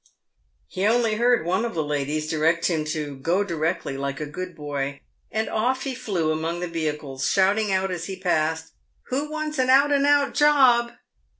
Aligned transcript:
He 0.65 0.87
only 0.87 1.17
heard 1.17 1.45
one 1.45 1.63
of 1.63 1.75
the 1.75 1.83
ladies 1.83 2.27
direct 2.27 2.65
him 2.65 2.85
to 2.85 3.17
"go 3.17 3.43
directly, 3.43 3.97
like 3.97 4.19
a 4.19 4.25
good 4.25 4.55
boy," 4.55 5.01
and 5.31 5.47
off 5.47 5.83
he 5.83 5.93
flew 5.93 6.31
among 6.31 6.59
the 6.59 6.67
vehicles, 6.67 7.29
shouting 7.29 7.71
out, 7.71 7.91
as 7.91 8.05
he 8.05 8.15
passed," 8.15 8.73
Who 9.09 9.29
wants 9.29 9.59
an 9.59 9.69
out 9.69 9.91
and 9.91 10.07
out 10.07 10.33
job 10.33 10.93